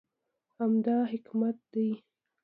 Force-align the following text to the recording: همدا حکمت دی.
همدا 0.57 0.97
حکمت 1.11 1.57
دی. 1.71 1.89